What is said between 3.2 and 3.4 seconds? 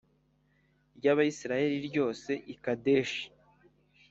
s